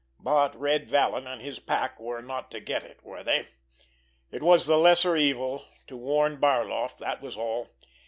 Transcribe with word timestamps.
But 0.19 0.55
Red 0.59 0.89
Vallon 0.89 1.27
and 1.27 1.43
his 1.43 1.59
pack 1.59 1.99
were 1.99 2.23
not 2.23 2.49
to 2.49 2.59
get 2.59 2.83
it, 2.83 3.03
were 3.03 3.23
they? 3.23 3.49
It 4.31 4.41
was 4.41 4.65
the 4.65 4.79
lesser 4.79 5.15
evil 5.15 5.65
to 5.85 5.95
warn 5.95 6.37
Barloff, 6.37 6.97
that 6.97 7.21
was 7.21 7.37
all. 7.37 7.69